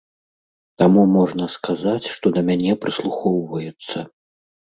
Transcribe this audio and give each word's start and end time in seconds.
Таму 0.81 1.03
можна 1.17 1.45
сказаць, 1.57 2.09
што 2.15 2.25
да 2.39 2.43
мяне 2.49 2.71
прыслухоўваюцца. 2.87 3.97